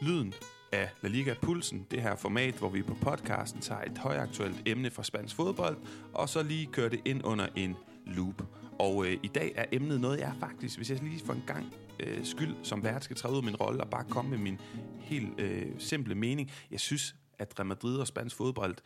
[0.00, 0.34] lyden
[0.72, 4.90] af La Liga Pulsen, det her format, hvor vi på podcasten tager et højaktuelt emne
[4.90, 5.76] fra spansk fodbold,
[6.12, 8.42] og så lige kører det ind under en loop.
[8.78, 11.74] Og øh, i dag er emnet noget, jeg faktisk, hvis jeg lige for en gang
[12.00, 14.60] øh, skyld som vært skal træde ud af min rolle og bare komme med min
[14.98, 16.50] helt øh, simple mening.
[16.70, 18.76] Jeg synes, at Real Madrid og spansk fodbold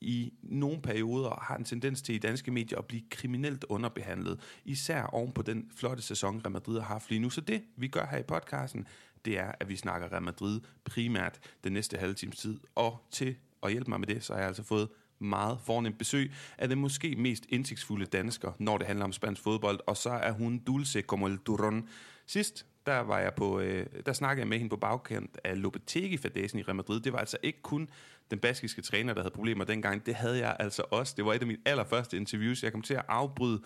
[0.00, 4.40] i nogle perioder har en tendens til i danske medier at blive kriminelt underbehandlet.
[4.64, 7.30] Især oven på den flotte sæson, Real Madrid har haft lige nu.
[7.30, 8.86] Så det, vi gør her i podcasten,
[9.24, 12.60] det er, at vi snakker Real Madrid primært den næste halve times tid.
[12.74, 16.32] Og til at hjælpe mig med det, så har jeg altså fået meget fornemt besøg
[16.58, 20.32] af den måske mest indsigtsfulde dansker, når det handler om spansk fodbold, og så er
[20.32, 21.88] hun dulce como el turron.
[22.26, 26.58] Sidst, der var jeg på, øh, der snakkede jeg med hende på bagkant af Lopetegi-fadesen
[26.58, 27.00] i Real Madrid.
[27.00, 27.88] Det var altså ikke kun
[28.30, 30.06] den baskiske træner, der havde problemer dengang.
[30.06, 31.14] Det havde jeg altså også.
[31.16, 32.62] Det var et af mine allerførste interviews.
[32.62, 33.62] Jeg kom til at afbryde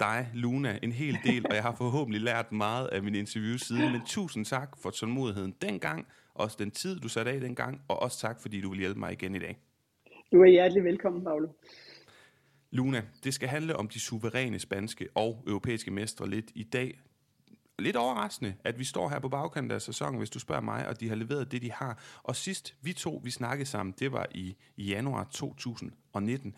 [0.00, 3.92] dig, Luna, en hel del, og jeg har forhåbentlig lært meget af min interview siden.
[3.92, 8.20] Men tusind tak for tålmodigheden dengang, også den tid, du satte af dengang, og også
[8.20, 9.58] tak, fordi du vil hjælpe mig igen i dag.
[10.32, 11.48] Du er hjertelig velkommen, Paolo.
[12.70, 16.98] Luna, det skal handle om de suveræne spanske og europæiske mestre lidt i dag.
[17.78, 21.00] Lidt overraskende, at vi står her på bagkanten af sæsonen, hvis du spørger mig, og
[21.00, 22.02] de har leveret det, de har.
[22.22, 26.54] Og sidst vi to, vi snakkede sammen, det var i, i januar 2019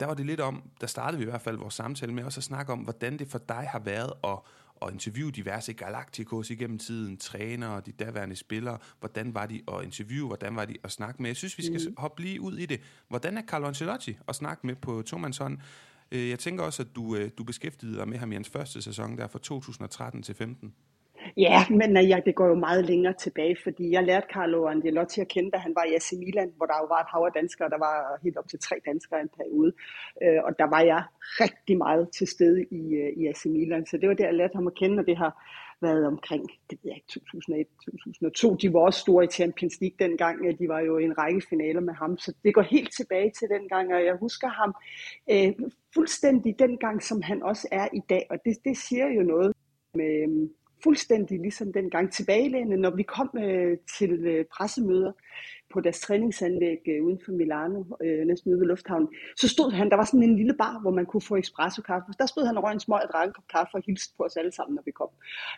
[0.00, 2.40] der var det lidt om, der startede vi i hvert fald vores samtale med også
[2.40, 4.38] at snakke om, hvordan det for dig har været at,
[4.82, 10.26] at interviewe diverse Galacticos igennem tiden, trænere, de daværende spillere, hvordan var de at interviewe,
[10.26, 11.30] hvordan var de at snakke med.
[11.30, 11.94] Jeg synes, vi skal mm.
[11.98, 12.80] hoppe lige ud i det.
[13.08, 15.02] Hvordan er Carlo Ancelotti at snakke med på
[15.38, 15.58] hånd?
[16.12, 18.82] Øh, jeg tænker også, at du, øh, du beskæftigede dig med ham i hans første
[18.82, 20.74] sæson, der fra 2013 til 15.
[21.36, 25.20] Ja, men øh, ja, det går jo meget længere tilbage, fordi jeg lærte Carlo Angelotti
[25.20, 27.32] at kende, da han var i AC Milan, hvor der jo var et hav af
[27.32, 29.72] danskere, der var helt op til tre danskere en periode.
[30.22, 31.02] Øh, og der var jeg
[31.44, 34.54] rigtig meget til stede i, øh, i AC Milan, så det var der, jeg lærte
[34.54, 35.32] ham at kende, og det har
[35.82, 37.20] været omkring, det ved jeg ikke,
[38.52, 38.56] 2001-2002.
[38.62, 41.80] De var også store i Champions League dengang, de var jo i en række finaler
[41.80, 44.74] med ham, så det går helt tilbage til dengang, og jeg husker ham
[45.30, 45.52] øh,
[45.94, 49.52] fuldstændig dengang, som han også er i dag, og det, det siger jo noget
[49.94, 50.48] med,
[50.82, 55.12] fuldstændig ligesom dengang tilbagelænet, når vi kom øh, til øh, pressemøder
[55.72, 59.90] på deres træningsanlæg øh, uden for Milano, øh, næsten ude ved lufthavnen, så stod han,
[59.90, 62.06] der var sådan en lille bar, hvor man kunne få espresso kaffe.
[62.18, 64.22] Der stod han og røg en smøg og drak en kop kaffe og hilste på
[64.24, 65.08] os alle sammen, når vi kom.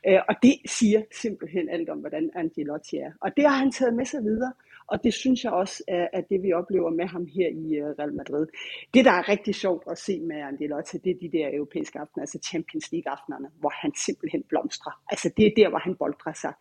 [0.09, 3.13] Øh, og det siger simpelthen alt om, hvordan Angelotti er.
[3.21, 4.53] Og det har han taget med sig videre.
[4.93, 7.89] Og det synes jeg også er, er det, vi oplever med ham her i øh,
[7.99, 8.47] Real Madrid.
[8.95, 12.23] Det, der er rigtig sjovt at se med Angelotti, det er de der europæiske aftener,
[12.27, 14.93] altså Champions League-aftenerne, hvor han simpelthen blomstrer.
[15.13, 16.55] Altså det er der, hvor han boldrer sig.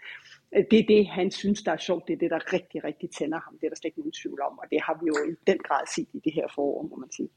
[0.72, 2.03] Det er det, han synes, der er sjovt.
[2.08, 3.53] Det er det, der rigtig, rigtig tænder ham.
[3.58, 4.53] Det er der slet ikke nogen tvivl om.
[4.62, 7.12] Og det har vi jo i den grad set i det her forår, må man
[7.18, 7.30] sige.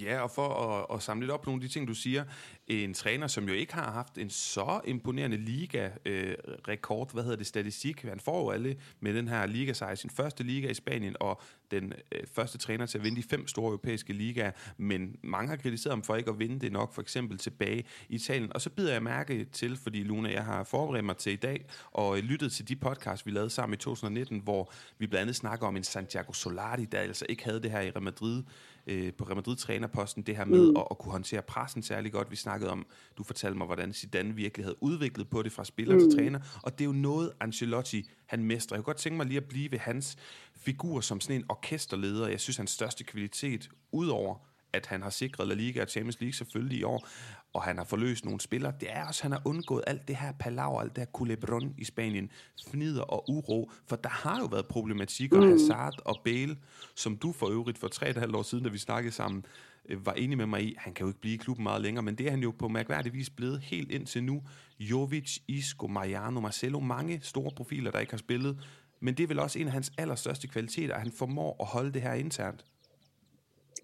[0.00, 2.24] Ja, og for at, at samle lidt op på nogle af de ting, du siger,
[2.66, 7.46] en træner, som jo ikke har haft en så imponerende liga-rekord, øh, hvad hedder det,
[7.46, 11.16] statistik, han får jo alle med den her liga sig sin første liga i Spanien,
[11.20, 15.48] og den øh, første træner til at vinde de fem store europæiske ligaer, men mange
[15.48, 18.52] har kritiseret ham for ikke at vinde det nok, for eksempel tilbage i Italien.
[18.52, 21.64] Og så bider jeg mærke til, fordi Luna, jeg har forberedt mig til i dag,
[21.90, 25.36] og øh, lyttet til de podcasts, vi lavede sammen i 2019, hvor vi blandt andet
[25.36, 28.42] snakker om en Santiago Solari, der altså ikke havde det her i Real Madrid,
[28.86, 30.76] øh, på Real Madrid trænerposten, det her med mm.
[30.76, 32.30] at, at kunne håndtere pressen særlig godt.
[32.30, 32.86] Vi snakkede om,
[33.18, 36.00] du fortalte mig, hvordan Zidane virkelig havde udviklet på det fra spiller mm.
[36.00, 38.76] til træner, og det er jo noget, Ancelotti han mestrer.
[38.76, 40.16] Jeg kunne godt tænke mig lige at blive ved hans
[40.56, 42.28] figur som sådan en orkesterleder.
[42.28, 44.36] Jeg synes, hans største kvalitet, udover
[44.76, 47.08] at han har sikret La Liga og Champions League selvfølgelig i år,
[47.52, 48.72] og han har forløst nogle spillere.
[48.80, 51.74] Det er også, at han har undgået alt det her palaver, alt det her culebron
[51.78, 52.30] i Spanien,
[52.68, 55.48] fnider og uro, for der har jo været problematikker, mm.
[55.48, 56.56] Hazard og Bale,
[56.94, 59.44] som du for øvrigt for tre et halvt år siden, da vi snakkede sammen,
[59.88, 62.02] øh, var enig med mig i, han kan jo ikke blive i klubben meget længere,
[62.02, 64.42] men det er han jo på mærkværdig vis blevet helt indtil nu.
[64.80, 68.58] Jovic, Isco, Mariano, Marcelo, mange store profiler, der ikke har spillet,
[69.00, 71.92] men det er vel også en af hans allerstørste kvaliteter, at han formår at holde
[71.92, 72.64] det her internt.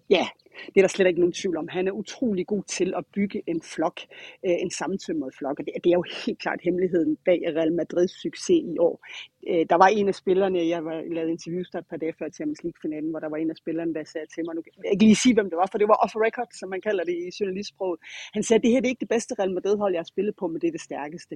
[0.09, 0.27] Ja,
[0.65, 1.67] det er der slet ikke nogen tvivl om.
[1.67, 3.99] Han er utrolig god til at bygge en flok,
[4.45, 8.61] øh, en sammentømret flok, og det er jo helt klart hemmeligheden bag Real Madrids succes
[8.73, 9.05] i år
[9.49, 12.29] øh, der var en af spillerne, jeg var, lavede interviews der et par dage før
[12.37, 14.91] Champions League-finalen, hvor der var en af spillerne, der sagde til mig, nu kan jeg
[14.93, 17.15] ikke lige sige, hvem det var, for det var off record, som man kalder det
[17.27, 17.99] i journalistsproget.
[18.33, 20.47] Han sagde, det her det er ikke det bedste Real Madrid-hold, jeg har spillet på,
[20.47, 21.35] men det er det stærkeste.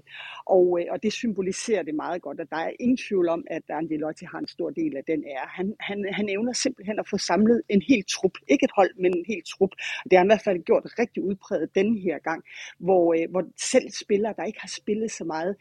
[0.55, 3.63] Og, øh, og det symboliserer det meget godt, at der er ingen tvivl om, at
[3.69, 5.47] Angelotti har en stor del af den ære.
[5.57, 9.11] Han, han, han evner simpelthen at få samlet en hel trup, ikke et hold, men
[9.17, 9.73] en hel trup.
[10.03, 12.43] Det har han i hvert fald gjort rigtig udpræget den her gang,
[12.79, 13.43] hvor, øh, hvor
[13.73, 15.55] selv spillere, der ikke har spillet så meget,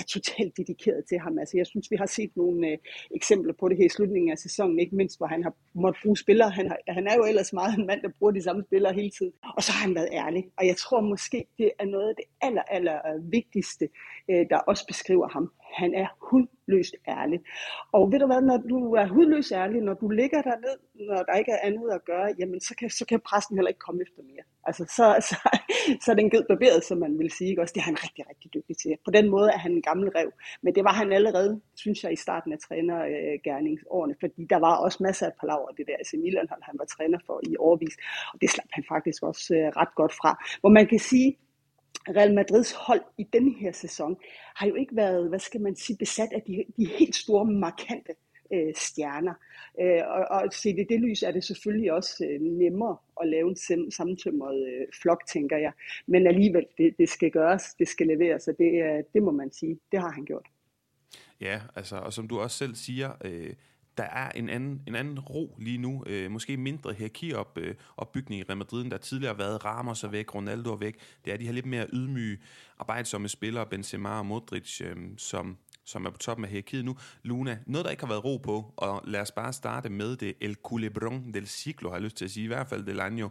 [0.00, 1.38] er totalt dedikeret til ham.
[1.38, 2.78] Altså, jeg synes, vi har set nogle øh,
[3.14, 6.16] eksempler på det her i slutningen af sæsonen, ikke mindst hvor han har måttet bruge
[6.16, 6.50] spillere.
[6.50, 9.10] Han, har, han er jo ellers meget en mand, der bruger de samme spillere hele
[9.10, 9.32] tiden.
[9.56, 10.44] Og så har han været ærlig.
[10.56, 13.88] Og jeg tror måske, det er noget af det aller, aller øh, vigtigste,
[14.30, 15.52] øh, der også beskriver ham.
[15.74, 17.40] Han er hundløst ærlig.
[17.92, 21.22] Og ved du hvad, når du er hundløst ærlig, når du ligger der ned, når
[21.22, 24.02] der ikke er andet at gøre, jamen så kan, så kan præsten heller ikke komme
[24.02, 24.44] efter mere.
[24.66, 25.36] Altså så, så,
[26.04, 27.50] så er den ged barberet, som man vil sige.
[27.50, 27.62] Ikke?
[27.62, 28.96] Også det er han rigtig, rigtig dygtig til.
[29.04, 30.30] På den måde er han en gammel rev.
[30.62, 34.74] Men det var han allerede, synes jeg, i starten af trænergærningsårene, øh, fordi der var
[34.76, 37.96] også masser af palaver, det der AC Milan, han var træner for i årvis.
[38.32, 40.30] Og det slap han faktisk også øh, ret godt fra.
[40.60, 41.36] Hvor man kan sige,
[42.08, 44.16] Real Madrids hold i denne her sæson
[44.56, 48.12] har jo ikke været, hvad skal man sige, besat af de, de helt store, markante
[48.52, 49.34] øh, stjerner.
[49.80, 53.48] Øh, og, og set i det lys er det selvfølgelig også øh, nemmere at lave
[53.48, 55.72] en sammentømret øh, flok, tænker jeg.
[56.06, 59.52] Men alligevel, det, det skal gøres, det skal leveres, og det, øh, det må man
[59.52, 60.46] sige, det har han gjort.
[61.40, 63.52] Ja, altså, og som du også selv siger, øh,
[63.96, 66.04] der er en anden, en anden ro lige nu.
[66.06, 70.08] Øh, måske mindre hierarkiopbygning øh, opbygning i Real Madrid, der tidligere har været Ramos er
[70.08, 70.96] væk, Ronaldo er væk.
[71.24, 72.38] Det er de her lidt mere ydmyge,
[72.78, 76.96] arbejdsomme spillere, Benzema og Modric, øh, som, som er på toppen af hierarkiet nu.
[77.22, 80.34] Luna, noget der ikke har været ro på, og lad os bare starte med det
[80.40, 83.30] El Culebron del Ciclo, har jeg lyst til at sige, i hvert fald del Año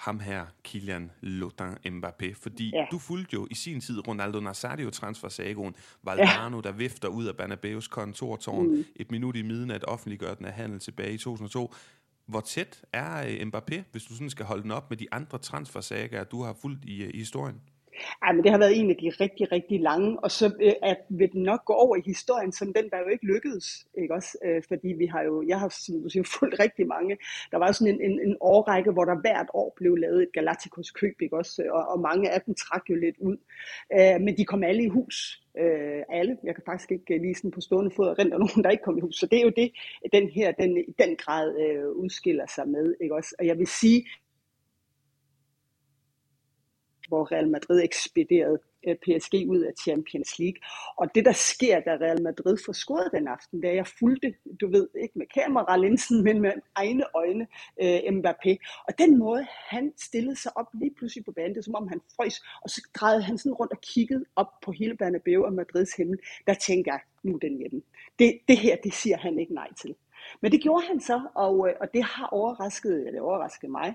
[0.00, 2.86] ham her, Kylian Lothar Mbappé, fordi ja.
[2.90, 6.62] du fulgte jo i sin tid Ronaldo Nazario transfersagoen, Valdano, ja.
[6.62, 8.84] der vifter ud af Bernabéus kontortårn, mm.
[8.96, 11.74] et minut i midnat offentliggør den af handel tilbage i 2002.
[12.26, 15.38] Hvor tæt er øh, Mbappé, hvis du sådan skal holde den op med de andre
[15.38, 17.60] transfersager, du har fulgt i, øh, i historien?
[18.22, 20.98] Ej, men det har været en af de rigtig, rigtig lange, og så øh, at
[21.08, 24.38] vil den nok gå over i historien som den, der jo ikke lykkedes, ikke også?
[24.44, 27.16] Øh, fordi vi har jo, jeg har som du siger, fulgt rigtig mange.
[27.50, 30.90] Der var sådan en, en, en årrække, hvor der hvert år blev lavet et Galacticos
[30.90, 31.62] køb, ikke også?
[31.62, 33.36] Øh, og, og mange af dem trak jo lidt ud.
[33.92, 35.42] Øh, men de kom alle i hus.
[35.58, 36.36] Øh, alle.
[36.44, 38.98] Jeg kan faktisk ikke øh, lige sådan på stående fod rent nogen, der ikke kom
[38.98, 39.16] i hus.
[39.16, 39.72] Så det er jo det,
[40.12, 43.34] den her, den i den grad øh, udskiller sig med, ikke også?
[43.38, 44.06] Og jeg vil sige,
[47.10, 50.60] hvor Real Madrid ekspederede øh, PSG ud af Champions League.
[50.96, 54.66] Og det, der sker, da Real Madrid får scoret den aften, da jeg fulgte, du
[54.70, 57.46] ved, ikke med kameralinsen, men med egne øjne,
[57.82, 58.52] øh, Mbappé.
[58.88, 61.88] Og den måde, han stillede sig op lige pludselig på banen, det er som om
[61.88, 65.52] han frøs, og så drejede han sådan rundt og kiggede op på hele Bernabeu og
[65.52, 66.18] Madrids himmel.
[66.46, 67.82] Der tænker jeg, nu er den hjemme.
[68.18, 69.94] Det, det her, det siger han ikke nej til.
[70.42, 73.94] Men det gjorde han så, og, øh, og det har overrasket, eller overrasket mig,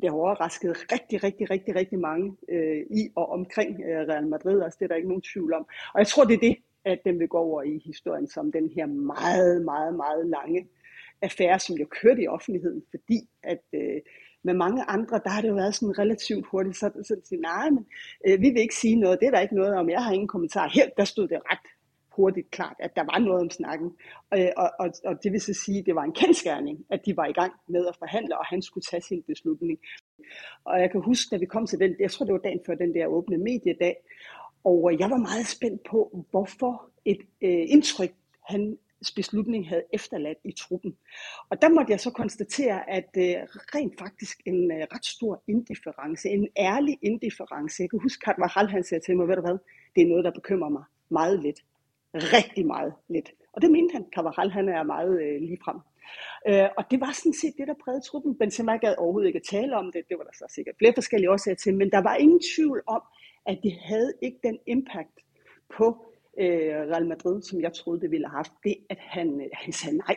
[0.00, 4.60] det har overrasket rigtig, rigtig, rigtig, rigtig mange øh, i og omkring øh, Real Madrid
[4.60, 4.76] også.
[4.78, 5.66] Det er der ikke nogen tvivl om.
[5.94, 8.70] Og jeg tror, det er det, at den vil gå over i historien som den
[8.76, 10.66] her meget, meget, meget lange
[11.22, 14.00] affære, som jo kørte i offentligheden, fordi at øh,
[14.42, 17.70] med mange andre, der har det jo været sådan relativt hurtigt, så, så sige, nej,
[17.70, 17.86] men
[18.26, 20.28] øh, vi vil ikke sige noget, det er der ikke noget om, jeg har ingen
[20.28, 20.68] kommentar.
[20.68, 21.66] Her, der stod det ret
[22.20, 23.88] hurtigt klart, at der var noget om snakken.
[24.30, 27.16] Og, og, og, og det vil så sige, at det var en kendskærning, at de
[27.16, 29.78] var i gang med at forhandle, og han skulle tage sin beslutning.
[30.64, 32.74] Og jeg kan huske, da vi kom til den, jeg tror det var dagen før
[32.74, 33.96] den der åbne mediedag,
[34.64, 38.12] og øh, jeg var meget spændt på, hvorfor et øh, indtryk
[38.48, 38.78] han
[39.16, 40.96] beslutning havde efterladt i truppen.
[41.50, 43.36] Og der måtte jeg så konstatere, at øh,
[43.74, 47.82] rent faktisk en øh, ret stor indifference, en ærlig indifference.
[47.82, 49.58] Jeg kan huske, at Harald han sagde til mig, ved du hvad,
[49.94, 51.60] det er noget, der bekymrer mig meget lidt
[52.14, 53.30] rigtig meget lidt.
[53.52, 54.04] Og det mente han.
[54.14, 55.78] Cavaral, han er meget øh, ligefrem.
[56.48, 58.38] Øh, og det var sådan set det, der prægede truppen.
[58.38, 60.08] Benzema gad overhovedet ikke at tale om det.
[60.08, 61.74] Det var der så sikkert flere forskellige årsager til.
[61.74, 63.02] Men der var ingen tvivl om,
[63.46, 65.16] at det havde ikke den impact
[65.76, 65.86] på
[66.40, 68.52] øh, Real Madrid, som jeg troede, det ville have haft.
[68.64, 70.16] Det, at han, øh, han sagde nej.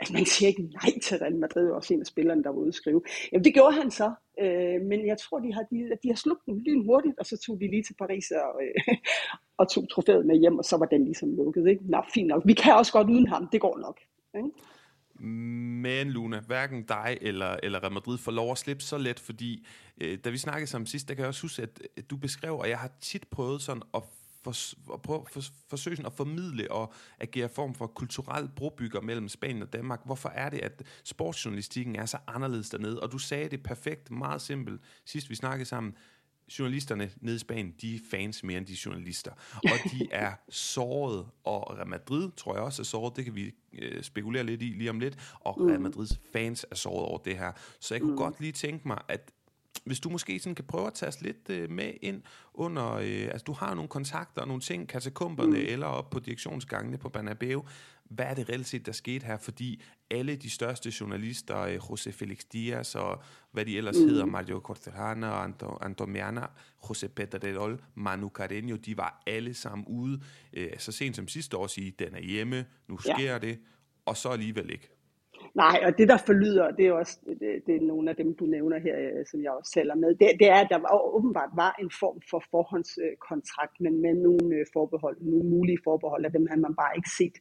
[0.00, 2.68] Altså, man siger ikke nej til Real Madrid, også en af spillerne, der var ude
[2.68, 3.02] at skrive.
[3.32, 4.12] Jamen, det gjorde han så,
[4.42, 7.36] øh, men jeg tror, de har, de, de har slugt den lyn hurtigt, og så
[7.46, 8.96] tog de lige til Paris og, øh,
[9.60, 11.66] og tog trofæet med hjem, og så var den ligesom lukket.
[11.66, 11.82] Ikke?
[11.90, 12.42] Nå, fint nok.
[12.46, 14.00] Vi kan også godt uden ham, det går nok.
[14.36, 14.50] Ikke?
[15.82, 19.66] Men Luna, hverken dig eller, eller Real Madrid får lov at slippe så let, fordi
[20.00, 22.58] øh, da vi snakkede sammen sidst, der kan jeg også huske, at, at du beskrev,
[22.58, 24.02] og jeg har tit prøvet sådan at
[24.52, 29.62] for, at prøve, for, forsøge at formidle og agere form for kulturel brobygger mellem Spanien
[29.62, 30.00] og Danmark.
[30.04, 33.00] Hvorfor er det, at sportsjournalistikken er så anderledes dernede?
[33.00, 35.94] Og du sagde det perfekt, meget simpelt, sidst vi snakkede sammen.
[36.58, 39.32] Journalisterne nede i Spanien, de er fans mere end de journalister.
[39.54, 43.52] Og de er såret, og Real Madrid tror jeg også er såret, det kan vi
[43.72, 45.82] øh, spekulere lidt i lige om lidt, og Real mm.
[45.82, 47.52] Madrids fans er såret over det her.
[47.80, 48.18] Så jeg kunne mm.
[48.18, 49.32] godt lige tænke mig, at
[49.84, 52.22] hvis du måske sådan kan prøve at tage os lidt øh, med ind
[52.54, 55.66] under, øh, altså du har nogle kontakter og nogle ting, katakomberne mm.
[55.68, 57.64] eller op på direktionsgangene på Banabeo.
[58.04, 59.36] Hvad er det reelt set, der skete her?
[59.38, 64.08] Fordi alle de største journalister, øh, José Felix Diaz og hvad de ellers mm.
[64.08, 66.46] hedder, Mario Cortejana og Anto, Antomiana,
[66.84, 70.20] José Pedrerol, Manu Carreño, de var alle sammen ude
[70.52, 73.38] øh, så sent som sidste år sige, den er hjemme, nu sker ja.
[73.38, 73.58] det,
[74.06, 74.95] og så alligevel ikke.
[75.62, 78.44] Nej, og det der forlyder, det er også det, det er nogle af dem, du
[78.46, 81.50] nævner her, øh, som jeg også taler med, det, det er, at der var, åbenbart
[81.62, 86.46] var en form for forhåndskontrakt, men med nogle øh, forbehold, nogle mulige forbehold, af dem
[86.50, 87.36] havde man bare ikke set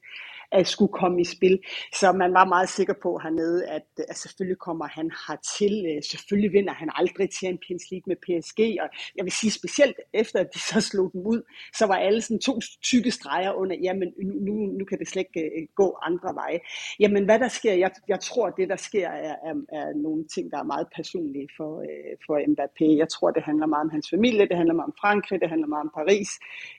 [0.51, 1.59] at skulle komme i spil.
[1.93, 5.85] Så man var meget sikker på hernede, at, at selvfølgelig kommer han hertil.
[5.89, 10.39] Øh, selvfølgelig vinder han aldrig Champions League med PSG, og jeg vil sige specielt efter,
[10.39, 11.41] at de så slog dem ud,
[11.73, 14.13] så var alle sådan to tykke streger under, jamen
[14.47, 16.59] nu, nu kan det slet ikke øh, gå andre veje.
[16.99, 20.51] Jamen hvad der sker, jeg, jeg tror, det der sker er, er, er nogle ting,
[20.51, 22.97] der er meget personlige for, øh, for Mbappé.
[22.97, 25.67] Jeg tror, det handler meget om hans familie, det handler meget om Frankrig, det handler
[25.67, 26.29] meget om Paris,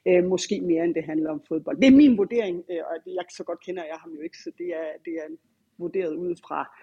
[0.08, 1.76] øh, måske mere end det handler om fodbold.
[1.76, 4.50] Det er min vurdering, øh, og jeg så godt kender jeg ham jo ikke, så
[4.58, 5.28] det er, det er
[5.78, 6.76] vurderet ud fra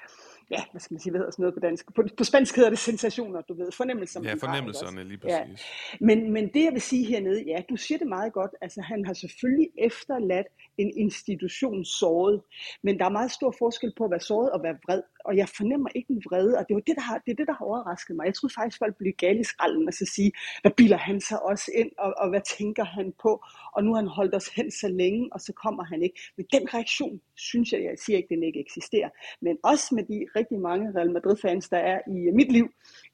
[0.52, 1.94] ja, hvad skal man sige, hvad hedder sådan noget på dansk?
[1.96, 4.22] På, på spansk hedder det sensationer, du ved, fornemmelser.
[4.24, 5.66] Ja, fornemmelserne har, lige præcis.
[5.92, 5.98] Ja.
[6.00, 9.06] Men, men det jeg vil sige hernede, ja, du siger det meget godt, altså han
[9.06, 12.42] har selvfølgelig efterladt en institution såret.
[12.84, 15.02] Men der er meget stor forskel på at være såret og være vred.
[15.24, 17.48] Og jeg fornemmer ikke en vrede, og det, var det, der har, det er det,
[17.48, 18.26] der har overrasket mig.
[18.26, 21.44] Jeg troede faktisk, folk blev gale i skralden og så sige, hvad biler han sig
[21.44, 23.44] også ind, og, og hvad tænker han på?
[23.74, 26.20] Og nu har han holdt os hen så længe, og så kommer han ikke.
[26.38, 29.10] Men den reaktion, synes jeg, jeg siger ikke, den ikke eksisterer.
[29.42, 32.68] Men også med de rigtig mange Real Madrid-fans, der er i øh, mit liv,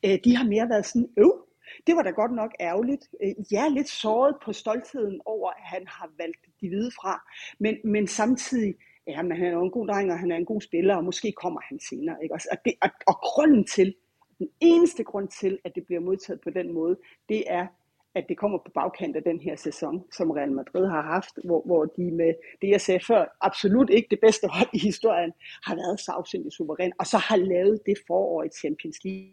[0.06, 1.46] øh, de har mere været sådan, øv,
[1.88, 3.10] det var da godt nok ærgerligt.
[3.24, 7.34] Øh, jeg er lidt såret på stoltheden over, at han har valgt de hvide fra.
[7.60, 8.76] Men, men samtidig,
[9.10, 11.04] ja, men han er jo en god dreng, og han er en god spiller, og
[11.04, 12.18] måske kommer han senere.
[12.24, 12.36] Ikke?
[12.36, 13.96] Og, det, og, og grunden til,
[14.40, 16.98] den eneste grund til, at det bliver modtaget på den måde,
[17.30, 17.68] det er,
[18.16, 21.62] at det kommer på bagkant af den her sæson, som Real Madrid har haft, hvor,
[21.66, 25.32] hvor de med det, jeg sagde før, absolut ikke det bedste hold i historien,
[25.64, 29.32] har været så afsindigt suveræn, og så har lavet det forår i Champions League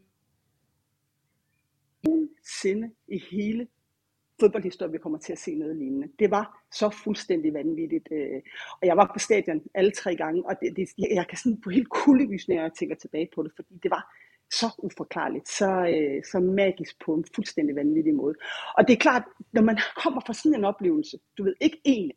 [2.04, 3.68] nogensinde i hele
[4.40, 6.08] fodboldhistorie, vi kommer til at se noget lignende.
[6.18, 8.08] Det var så fuldstændig vanvittigt.
[8.10, 8.42] Øh,
[8.80, 11.70] og jeg var på stadion alle tre gange, og det, det, jeg kan sådan på
[11.70, 14.16] helt kuldegys, når jeg tænker tilbage på det, fordi det var
[14.50, 18.34] så uforklarligt, så, øh, så magisk på en fuldstændig vanvittig måde.
[18.78, 22.10] Og det er klart, når man kommer fra sådan en oplevelse, du ved, ikke én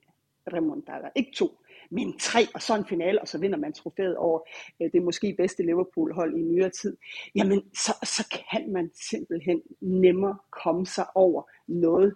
[0.53, 1.59] remontada, ikke to,
[1.89, 4.39] men tre, og så en finale, og så vinder man trofæet over
[4.81, 6.97] øh, det måske bedste Liverpool-hold i nyere tid,
[7.35, 12.15] jamen så, så kan man simpelthen nemmere komme sig over noget,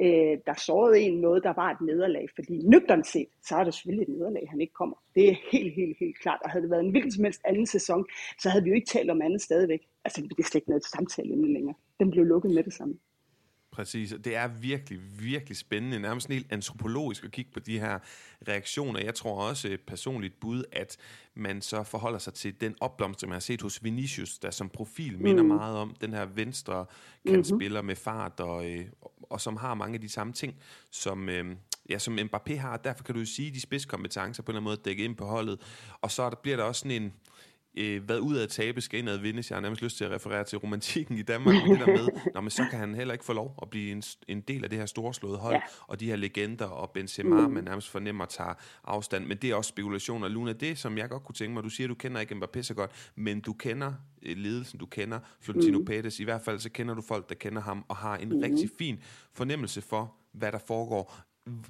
[0.00, 2.26] øh, der sårede en noget, der var et nederlag.
[2.34, 4.96] Fordi nøgternt set, så er det selvfølgelig et nederlag, han ikke kommer.
[5.14, 6.40] Det er helt, helt, helt klart.
[6.44, 8.06] Og havde det været en hvilken som helst anden sæson,
[8.38, 9.80] så havde vi jo ikke talt om andet stadigvæk.
[10.04, 11.74] Altså, det er slet ikke noget samtale længere.
[12.00, 12.94] Den blev lukket med det samme.
[13.72, 17.98] Præcis, det er virkelig, virkelig spændende, nærmest helt antropologisk at kigge på de her
[18.48, 19.00] reaktioner.
[19.00, 20.96] Jeg tror også et personligt bud, at
[21.34, 25.18] man så forholder sig til den opblomstring, man har set hos Vinicius, der som profil
[25.18, 25.48] minder mm.
[25.48, 26.86] meget om den her venstre
[27.26, 27.86] kantspiller mm-hmm.
[27.86, 28.86] med fart, og, øh,
[29.22, 30.54] og som har mange af de samme ting,
[30.90, 31.56] som, øh,
[31.90, 32.76] ja, som Mbappé har.
[32.76, 35.16] Derfor kan du jo sige, at de spidskompetencer på en eller anden måde dække ind
[35.16, 35.60] på holdet.
[36.00, 37.12] Og så der bliver der også sådan en
[37.74, 39.50] øh, hvad ud af at tabe skal indad vindes.
[39.50, 42.08] Jeg har nærmest lyst til at referere til romantikken i Danmark, med det der med,
[42.34, 44.70] Nå, men så kan han heller ikke få lov at blive en, en del af
[44.70, 45.60] det her storslåede hold, ja.
[45.86, 47.52] og de her legender, og Benzema, mm.
[47.52, 49.26] man nærmest fornemmer tager afstand.
[49.26, 50.28] Men det er også spekulationer.
[50.28, 52.74] Luna, det som jeg godt kunne tænke mig, du siger, du kender ikke Mbappé så
[52.74, 55.86] godt, men du kender øh, ledelsen, du kender Florentino mm.
[55.90, 58.40] Pérez, i hvert fald så kender du folk, der kender ham, og har en mm.
[58.40, 61.14] rigtig fin fornemmelse for, hvad der foregår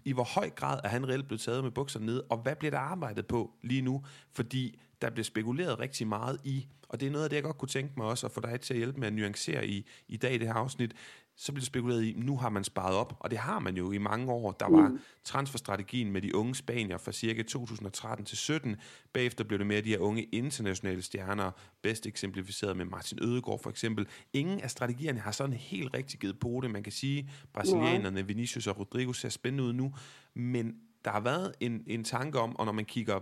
[0.04, 2.70] i hvor høj grad er han reelt blevet taget med bukserne ned, og hvad bliver
[2.70, 4.04] der arbejdet på lige nu?
[4.32, 7.58] Fordi der bliver spekuleret rigtig meget i, og det er noget af det, jeg godt
[7.58, 10.16] kunne tænke mig også at få dig til at hjælpe med at nuancere i, i
[10.16, 10.94] dag i det her afsnit,
[11.36, 13.92] så bliver det spekuleret i, nu har man sparet op, og det har man jo
[13.92, 14.52] i mange år.
[14.52, 15.00] Der var mm.
[15.24, 18.76] transferstrategien med de unge spanier fra cirka 2013 til 17.
[19.12, 21.50] Bagefter blev det mere de her unge internationale stjerner,
[21.82, 24.06] bedst eksemplificeret med Martin Ødegaard for eksempel.
[24.32, 26.70] Ingen af strategierne har sådan helt rigtig givet på det.
[26.70, 29.94] Man kan sige, brasilianerne, Vinicius og Rodrigo ser spændende ud nu,
[30.34, 33.20] men der har været en, en tanke om, og når man kigger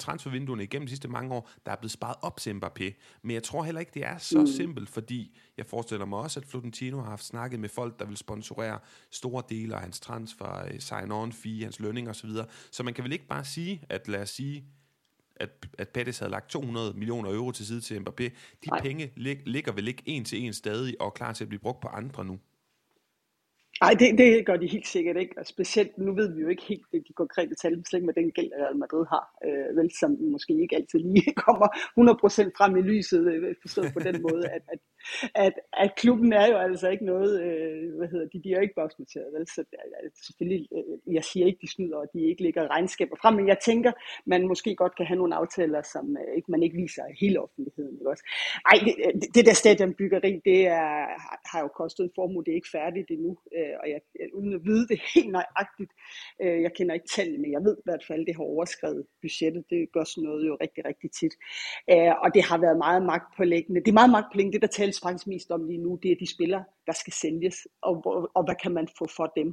[0.00, 2.92] transfervinduerne igennem de sidste mange år, der er blevet sparet op til Mbappé.
[3.22, 4.46] Men jeg tror heller ikke, det er så mm.
[4.46, 8.16] simpelt, fordi jeg forestiller mig også, at Florentino har haft snakket med folk, der vil
[8.16, 8.78] sponsorere
[9.10, 12.30] store dele af hans transfer, øh, sign-on fee, hans lønning osv.
[12.30, 14.64] Så, så man kan vel ikke bare sige, at lad os sige,
[15.36, 18.24] at, at Pettis havde lagt 200 millioner euro til side til Mbappé.
[18.64, 18.80] De Nej.
[18.80, 21.60] penge lig, ligger vel ikke en til en stadig og er klar til at blive
[21.60, 22.38] brugt på andre nu?
[23.84, 25.34] Nej, det, det gør de helt sikkert ikke.
[25.38, 28.50] Og specielt, nu ved vi jo ikke helt de konkrete tal, slet med den gæld,
[28.52, 33.22] Real Madrid har, øh, vel, som måske ikke altid lige kommer 100% frem i lyset,
[33.32, 34.80] øh, forstået på den måde, at, at,
[35.34, 38.62] at, at klubben er jo altså ikke noget, øh, hvad hedder de, de er jo
[38.62, 39.64] ikke børsnoteret, vel, så
[40.04, 43.48] altså, selvfølgelig, øh, jeg siger ikke, de snyder, og de ikke lægger regnskaber frem, men
[43.48, 43.92] jeg tænker,
[44.26, 47.94] man måske godt kan have nogle aftaler, som øh, ikke, man ikke viser hele offentligheden,
[48.00, 48.24] ikke også?
[48.70, 48.76] Ej,
[49.20, 50.90] det, det der stadionbyggeri, det er,
[51.52, 54.00] har jo kostet en formue, det er ikke færdigt endnu, øh, øh, og jeg,
[54.32, 55.92] uden at vide det helt nøjagtigt,
[56.42, 59.06] øh, jeg kender ikke tallene, men jeg ved i hvert fald, at det har overskrevet
[59.22, 59.64] budgettet.
[59.70, 61.34] Det gør sådan noget jo rigtig, rigtig tit.
[61.92, 63.80] Øh, og det har været meget magtpålæggende.
[63.80, 64.54] Det er meget magtpålæggende.
[64.56, 67.56] Det, der tales faktisk mest om lige nu, det er de spillere, der skal sælges,
[67.82, 69.48] og, og, og hvad kan man få for dem.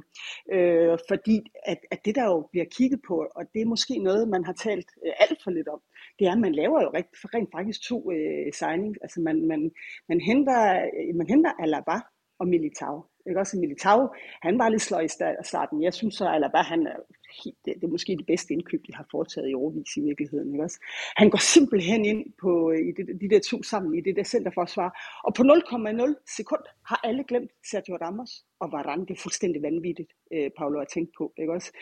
[0.52, 1.36] Øh, fordi
[1.72, 4.52] at, at det, der jo bliver kigget på, og det er måske noget, man har
[4.52, 5.80] talt øh, alt for lidt om,
[6.18, 8.96] det er, at man laver jo rent, rent faktisk to øh, signing.
[9.02, 9.70] Altså man, man,
[10.08, 10.60] man henter,
[10.98, 11.98] øh, man henter Alaba
[12.38, 13.04] og Militao.
[13.26, 14.08] Ikke også Militao,
[14.42, 15.08] han var lidt sløj i
[15.42, 15.82] starten.
[15.82, 16.96] Jeg synes så, Alaba, han er,
[17.44, 20.52] det, det er måske det bedste indkøb, de har foretaget i overvis i virkeligheden.
[20.52, 20.80] Ikke også?
[21.16, 24.22] Han går simpelthen ind på øh, i det, de der to sammen i det der
[24.22, 28.30] centerforsvar, og på 0,0 sekund har alle glemt Sergio Ramos
[28.60, 29.06] og Varane.
[29.06, 31.32] Det er fuldstændig vanvittigt, øh, Paolo har tænkt på.
[31.38, 31.72] Ikke også?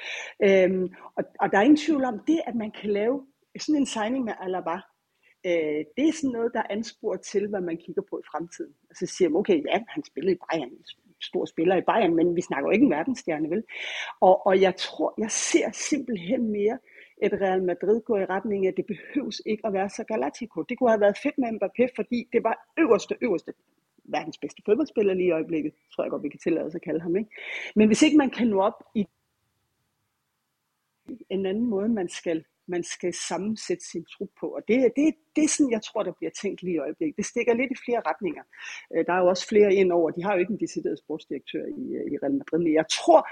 [0.44, 3.26] Øhm, og, og der er ingen tvivl om det, at man kan lave
[3.58, 4.76] sådan en signing med Alaba,
[5.46, 8.74] øh, det er sådan noget, der ansporer til, hvad man kigger på i fremtiden.
[8.90, 10.70] Og så siger man, okay, ja, han spillede i Bayern,
[11.20, 13.62] stor spiller i Bayern, men vi snakker jo ikke en verdensstjerne, vel?
[14.20, 16.78] Og, og jeg tror, jeg ser simpelthen mere
[17.22, 20.62] et Real Madrid gå i retning af, at det behøves ikke at være så galatico.
[20.62, 23.52] Det kunne have været fedt med Mbappé, fordi det var øverste, øverste
[24.04, 27.00] verdens bedste fodboldspiller lige i øjeblikket, tror jeg godt, vi kan tillade os at kalde
[27.00, 27.16] ham.
[27.16, 27.30] Ikke?
[27.76, 29.06] Men hvis ikke man kan nå op i
[31.30, 34.46] en anden måde, man skal man skal sammensætte sin trup på.
[34.56, 37.16] Og det, det, det er sådan, jeg tror, der bliver tænkt lige i øjeblikket.
[37.16, 38.42] Det stikker lidt i flere retninger.
[38.92, 40.10] Øh, der er jo også flere ind over.
[40.10, 42.58] De har jo ikke en decideret sportsdirektør i, øh, i Real Madrid.
[42.58, 43.28] Men jeg tror,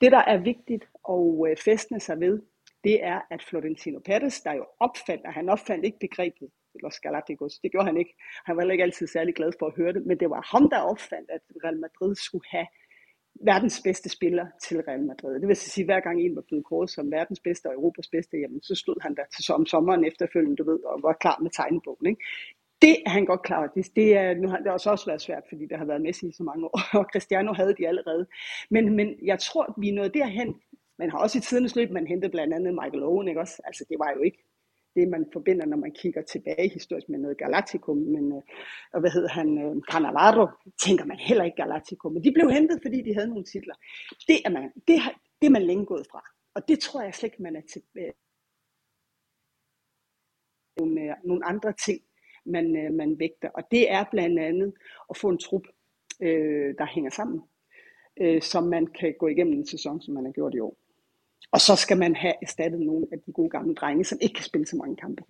[0.00, 2.42] det der er vigtigt at øh, festne sig ved,
[2.84, 6.48] det er, at Florentino Pérez, der jo opfandt, og han opfandt ikke begrebet
[6.82, 8.14] Los Galacticos, det gjorde han ikke.
[8.46, 10.70] Han var heller ikke altid særlig glad for at høre det, men det var ham,
[10.70, 12.66] der opfandt, at Real Madrid skulle have
[13.40, 15.40] verdens bedste spiller til Real Madrid.
[15.40, 18.08] Det vil sige, at hver gang en var blevet kåret som verdens bedste og Europas
[18.08, 21.38] bedste, jamen, så stod han der til som sommeren efterfølgende, du ved, og var klar
[21.42, 22.06] med tegnebogen.
[22.06, 22.24] Ikke?
[22.82, 25.42] Det er han godt klar det, det, er, nu har det også, også været svært,
[25.48, 28.26] fordi der har været Messi i så mange år, og Cristiano havde de allerede.
[28.70, 30.54] Men, men jeg tror, vi er nået derhen,
[30.98, 33.62] man har også i tidens løb, man hentede blandt andet Michael Owen, ikke også?
[33.64, 34.38] Altså, det var jo ikke
[34.96, 38.42] det, man forbinder, når man kigger tilbage historisk med noget Galacticum, men øh,
[38.92, 40.46] og hvad hedder han, øh, Cannavaro,
[40.84, 43.74] tænker man heller ikke Galacticum, men de blev hentet, fordi de havde nogle titler.
[44.28, 46.22] Det er man, det, har, det er man længe gået fra,
[46.54, 48.12] og det tror jeg slet ikke, man er til, øh,
[50.76, 52.00] nogle, øh, nogle andre ting,
[52.46, 54.72] man, øh, man vægter, og det er blandt andet
[55.10, 55.66] at få en trup,
[56.22, 57.40] øh, der hænger sammen,
[58.20, 60.76] øh, som man kan gå igennem en sæson, som man har gjort i år.
[61.52, 64.44] Og så skal man have erstattet nogle af de gode gamle drenge, som ikke kan
[64.44, 65.22] spille så mange kampe.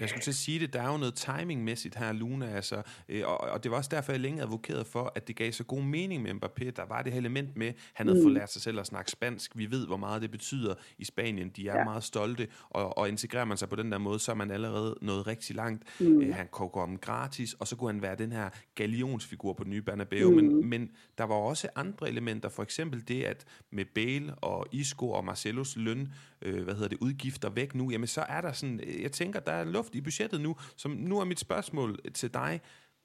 [0.00, 3.22] Jeg skulle til at sige det, der er jo noget timingmæssigt her, Luna, altså, øh,
[3.26, 5.82] og, og det var også derfor, jeg længe advokerede for, at det gav så god
[5.82, 6.70] mening med Mbappé.
[6.70, 8.24] Der var det her element med, han havde mm.
[8.24, 9.58] fået lært sig selv at snakke spansk.
[9.58, 11.48] Vi ved, hvor meget det betyder i Spanien.
[11.48, 11.84] De er ja.
[11.84, 14.98] meget stolte, og, og integrerer man sig på den der måde, så er man allerede
[15.02, 15.82] nået rigtig langt.
[16.00, 16.22] Mm.
[16.22, 19.70] Øh, han kunne komme gratis, og så kunne han være den her galionsfigur på den
[19.70, 20.30] nye Bernabeu.
[20.30, 20.36] Mm.
[20.36, 25.10] Men, men der var også andre elementer, for eksempel det, at med Bale og Isco
[25.10, 26.12] og Marcelos løn,
[26.42, 29.52] øh, hvad hedder det, udgifter væk nu, jamen så er der sådan, jeg tænker, der
[29.52, 30.56] er luft i budgettet nu.
[30.76, 32.60] Så nu er mit spørgsmål til dig.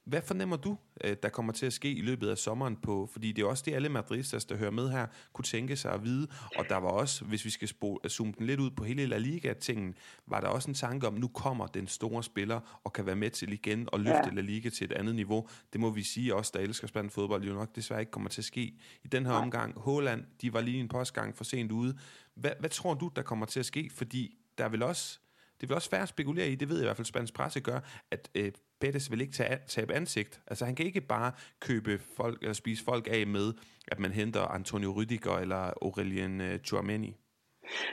[0.06, 3.10] Hvad fornemmer du, øh, der kommer til at ske i løbet af sommeren på?
[3.12, 6.04] Fordi det er også det, alle madridistas, der hører med her, kunne tænke sig at
[6.04, 6.28] vide.
[6.56, 7.69] Og der var også, hvis vi skal
[8.10, 9.95] zoome den lidt ud på hele La Liga-tingen,
[10.28, 13.30] var der også en tanke om, nu kommer den store spiller og kan være med
[13.30, 14.32] til igen og løfte ja.
[14.32, 15.47] La Liga til et andet niveau.
[15.74, 18.41] Det må vi sige også, der elsker spændende fodbold, jo nok desværre ikke kommer til
[18.41, 18.62] at ske
[19.04, 19.80] i den her omgang.
[19.80, 21.97] Håland, de var lige en postgang for sent ude.
[22.36, 23.91] Hvad, hvad tror du, der kommer til at ske?
[23.95, 25.19] Fordi der er vel også
[25.62, 27.60] det vil også være at spekulere i, det ved jeg i hvert fald, spansk presse
[27.60, 27.80] gør,
[28.12, 30.41] at øh, Pettis vil ikke tage, tabe ansigt.
[30.47, 33.54] Altså han kan ikke bare købe folk, eller spise folk af med,
[33.88, 37.15] at man henter Antonio Rüdiger eller Aurelien øh, Chouameni.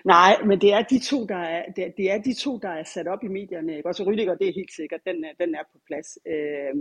[0.04, 2.68] Nej, men det er de to, der er, det er, det er de to, der
[2.68, 3.76] er sat op i medierne.
[3.76, 3.88] Ikke?
[3.88, 6.18] Også Rüdiger, det er helt sikkert, den er, den er på plads.
[6.26, 6.74] Øh,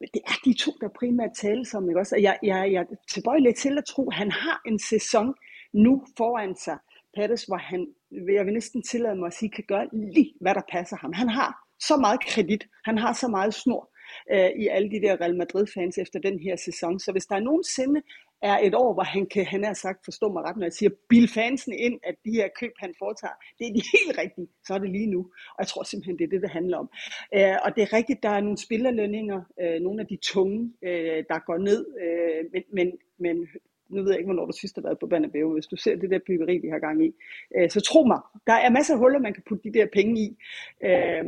[0.00, 1.88] men det er de to, der primært tales om.
[1.88, 2.00] Ikke?
[2.00, 5.34] Også, jeg, jeg, jeg er tilbøjelig til at tro, at han har en sæson
[5.72, 6.78] nu foran sig,
[7.16, 10.62] Pettis, hvor han, jeg vil næsten tillade mig at sige, kan gøre lige, hvad der
[10.72, 11.12] passer ham.
[11.12, 13.92] Han har så meget kredit, han har så meget snor
[14.32, 16.98] øh, i alle de der Real Madrid-fans efter den her sæson.
[16.98, 18.02] Så hvis der er nogensinde
[18.42, 20.90] er et år, hvor han kan, han har sagt, forstå mig ret, når jeg siger,
[21.08, 24.74] bil fansen ind, at de her køb, han foretager, det er de helt rigtige, så
[24.74, 25.20] er det lige nu.
[25.54, 26.88] Og jeg tror simpelthen, det er det, det handler om.
[27.36, 31.24] Øh, og det er rigtigt, der er nogle spillerlønninger, øh, nogle af de tunge, øh,
[31.30, 33.36] der går ned, øh, men, men, men
[33.92, 36.10] nu ved jeg ikke, hvornår du sidst har været på Banabeo, hvis du ser det
[36.10, 37.14] der byggeri, vi har gang i.
[37.56, 40.20] Øh, så tro mig, der er masser af huller, man kan putte de der penge
[40.20, 40.36] i.
[40.84, 41.24] Øh,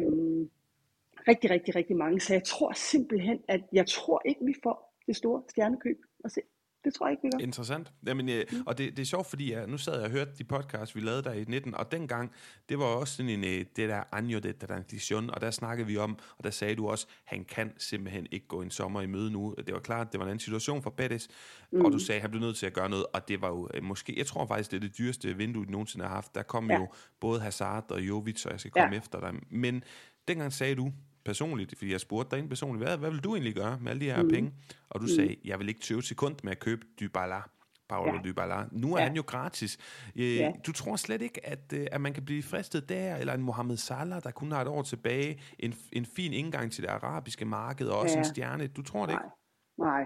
[1.28, 2.20] rigtig, rigtig, rigtig mange.
[2.20, 6.40] Så jeg tror simpelthen, at jeg tror ikke, vi får det store stjernekøb at se.
[6.84, 7.38] Det tror jeg ikke, vi gør.
[7.38, 7.92] Interessant.
[8.06, 8.62] Jamen, øh, mm.
[8.66, 11.00] Og det, det er sjovt, fordi jeg, nu sad jeg og hørte de podcasts, vi
[11.00, 12.32] lavede der i 19, og dengang,
[12.68, 15.96] det var også sådan en, øh, det der año de transition, og der snakkede vi
[15.96, 19.30] om, og der sagde du også, han kan simpelthen ikke gå en sommer i møde
[19.30, 19.54] nu.
[19.66, 21.28] Det var klart, det var en anden situation for Betis,
[21.72, 21.84] mm.
[21.84, 23.82] og du sagde, han blev nødt til at gøre noget, og det var jo øh,
[23.82, 26.34] måske, jeg tror faktisk, det er det dyreste vindue, du nogensinde har haft.
[26.34, 26.78] Der kom ja.
[26.78, 26.88] jo
[27.20, 28.98] både Hazard og Jovic, og jeg skal komme ja.
[28.98, 29.32] efter dig.
[29.50, 29.82] Men
[30.28, 30.92] dengang sagde du,
[31.24, 34.00] personligt, fordi jeg spurgte dig ind personligt, hvad, hvad vil du egentlig gøre med alle
[34.00, 34.28] de her mm.
[34.28, 34.52] penge?
[34.90, 35.08] Og du mm.
[35.08, 37.40] sagde, jeg vil ikke tøve sekund med at købe Dybala.
[37.88, 38.20] Paolo ja.
[38.24, 38.64] Dybala.
[38.72, 39.06] Nu er ja.
[39.06, 39.78] han jo gratis.
[40.16, 40.52] Øh, ja.
[40.66, 43.76] Du tror slet ikke, at, øh, at man kan blive fristet der, eller en Mohamed
[43.76, 47.86] Salah, der kun har et år tilbage, en, en fin indgang til det arabiske marked,
[47.88, 48.18] og også ja.
[48.18, 48.66] en stjerne.
[48.66, 49.22] Du tror det Nej.
[49.24, 49.34] ikke?
[49.78, 50.04] Nej,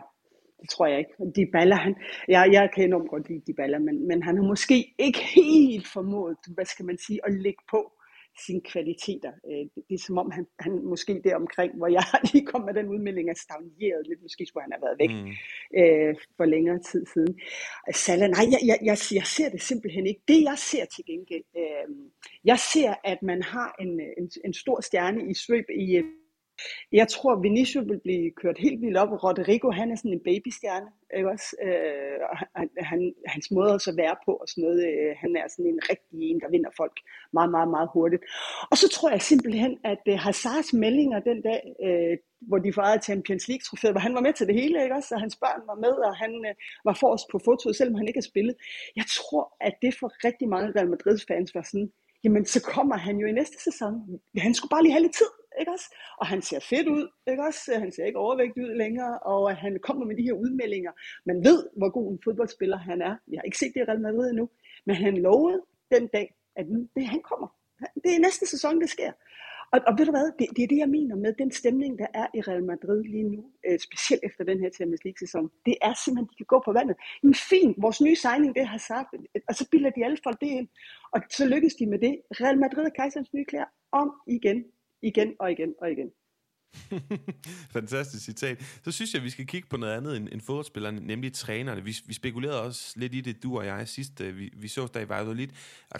[0.60, 1.12] det tror jeg ikke.
[1.36, 1.94] Dybala, han,
[2.28, 6.36] jeg, jeg kan enormt godt lide Dybala, men, men han har måske ikke helt formået,
[6.54, 7.92] hvad skal man sige, at lægge på
[8.46, 9.32] sine kvaliteter.
[9.50, 12.74] Øh, det er som om, han, han måske der omkring, hvor jeg lige kom med
[12.74, 14.22] den udmelding, er stagneret lidt.
[14.22, 15.32] Måske skulle han have været væk mm.
[15.80, 17.40] øh, for længere tid siden.
[17.94, 20.20] Salah, nej, jeg, jeg, jeg, jeg ser det simpelthen ikke.
[20.28, 21.86] Det jeg ser til gengæld, øh,
[22.44, 26.02] jeg ser, at man har en, en, en stor stjerne i svøb i
[26.92, 30.88] jeg tror, Vinicius vil blive kørt helt vildt op, Rodrigo, han er sådan en babystjerne,
[31.16, 31.48] ikke også?
[31.66, 32.18] Øh,
[32.56, 35.70] han, han, hans måde at så være på og sådan noget, øh, han er sådan
[35.72, 36.96] en rigtig en, der vinder folk
[37.32, 38.22] meget, meget, meget hurtigt.
[38.70, 42.16] Og så tror jeg simpelthen, at øh, Hazards meldinger den dag, øh,
[42.48, 45.14] hvor de fejrede Champions League-trofæet, hvor han var med til det hele, ikke også?
[45.14, 48.18] Og hans børn var med, og han øh, var forrest på fotoet, selvom han ikke
[48.22, 48.54] har spillet.
[48.96, 51.90] Jeg tror, at det for rigtig mange Real Madrid-fans var sådan,
[52.24, 53.92] jamen så kommer han jo i næste sæson.
[54.38, 55.94] Han skulle bare lige have lidt tid ikke også?
[56.18, 57.78] Og han ser fedt ud, ikke også?
[57.78, 60.92] Han ser ikke overvægtig ud længere, og han kommer med de her udmeldinger.
[61.26, 63.16] Man ved, hvor god en fodboldspiller han er.
[63.28, 64.48] Jeg har ikke set det i Real Madrid endnu,
[64.86, 67.48] men han lovede den dag, at det, han kommer.
[68.04, 69.12] Det er næste sæson, det sker.
[69.72, 72.06] Og, og ved du hvad, det, det er det, jeg mener med den stemning, der
[72.14, 75.50] er i Real Madrid lige nu, øh, specielt efter den her Champions League-sæson.
[75.66, 76.96] Det er simpelthen, de kan gå på vandet.
[77.22, 79.08] Men fint, vores nye signing, det har sagt,
[79.48, 80.68] og så bilder de alle folk det ind.
[81.12, 82.14] Og så lykkes de med det.
[82.40, 84.64] Real Madrid er kejserens nye klæder om igen
[85.02, 86.12] igen og igen og igen.
[87.76, 88.80] Fantastisk citat.
[88.84, 91.84] Så synes jeg, vi skal kigge på noget andet end, end fodboldspillerne, nemlig trænerne.
[91.84, 94.86] Vi, vi spekulerede også lidt i det, du og jeg, sidst øh, vi, vi så
[94.94, 95.48] dig i Valladolid.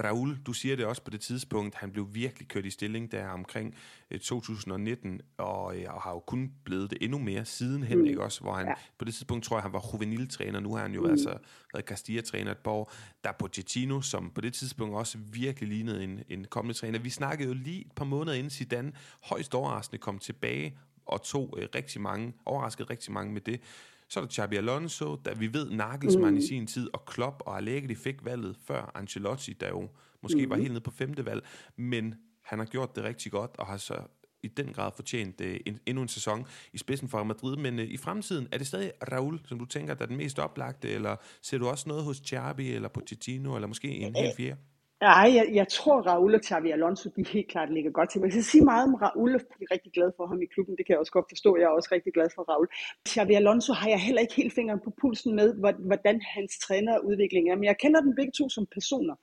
[0.04, 3.28] Raul, du siger det også på det tidspunkt, han blev virkelig kørt i stilling der
[3.28, 3.74] omkring
[4.22, 8.07] 2019, og, øh, og har jo kun blevet det endnu mere sidenhen, mm.
[8.07, 8.40] ikke også?
[8.40, 8.74] Hvor han, ja.
[8.98, 11.11] på det tidspunkt tror jeg, han var juveniltræner, nu har han jo mm.
[11.11, 11.38] altså
[11.72, 12.92] været Castilla-træner et par år.
[13.24, 16.98] Der er Pochettino, som på det tidspunkt også virkelig lignede en, en kommende træner.
[16.98, 20.58] Vi snakkede jo lige et par måneder inden Zidane højst overraskende kom tilbage
[21.07, 23.61] og tog øh, rigtig mange, overraskede rigtig mange med det.
[24.09, 26.38] Så er der Xabi Alonso, da vi ved Nagelsmann mm.
[26.38, 29.88] i sin tid, og Klopp og Allegri fik valget før Ancelotti, der jo
[30.23, 30.51] måske mm.
[30.51, 33.77] var helt nede på femte valg, men han har gjort det rigtig godt, og har
[33.77, 33.97] så
[34.42, 37.57] i den grad fortjent uh, en, endnu en sæson i spidsen for Madrid.
[37.57, 40.38] Men uh, i fremtiden, er det stadig Raul, som du tænker, der er den mest
[40.38, 44.61] oplagte, eller ser du også noget hos Xabi eller Pochettino, eller måske en helt fjerde?
[45.00, 48.20] Nej, jeg, jeg tror, Raul og Xavi Alonso, de helt klart ligger godt til.
[48.20, 50.76] Man kan sige meget om Raul, og jeg er rigtig glad for ham i klubben.
[50.76, 51.56] Det kan jeg også godt forstå.
[51.56, 52.68] Jeg er også rigtig glad for Raul.
[53.08, 55.54] Xavi Alonso har jeg heller ikke helt fingeren på pulsen med,
[55.88, 57.54] hvordan hans trænerudvikling er.
[57.54, 59.14] Men jeg kender dem begge to som personer.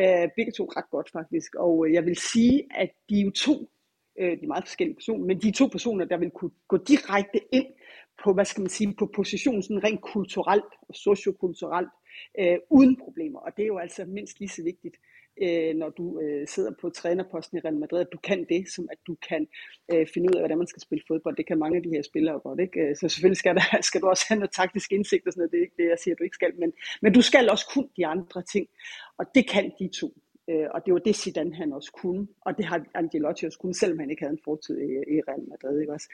[0.00, 1.54] Uh, begge to ret godt faktisk.
[1.54, 3.54] Og øh, jeg vil sige, at de er jo to,
[4.20, 6.76] øh, de er meget forskellige personer, men de er to personer, der vil kunne gå
[6.76, 7.66] direkte ind
[8.24, 11.92] på, hvad skal man sige, på positionen sådan rent kulturelt og sociokulturelt
[12.40, 13.40] øh, uden problemer.
[13.40, 14.96] Og det er jo altså mindst lige så vigtigt,
[15.42, 18.88] øh, når du øh, sidder på trænerposten i Real Madrid, at du kan det, som
[18.92, 19.48] at du kan
[19.92, 21.36] øh, finde ud af, hvordan man skal spille fodbold.
[21.36, 22.60] Det kan mange af de her spillere godt.
[22.60, 22.80] Ikke?
[22.80, 25.52] Øh, så selvfølgelig skal, der, skal du også have noget taktisk indsigt og sådan noget.
[25.52, 26.52] Det er ikke det, jeg siger, du ikke skal.
[26.58, 28.66] Men, men du skal også kunne de andre ting.
[29.18, 30.08] Og det kan de to.
[30.50, 33.74] Øh, og det var det Zidane han også kunne, og det har Angelotti også kunne,
[33.74, 35.80] selvom han ikke havde en fortid i, i Real Madrid.
[35.80, 36.08] Ikke også?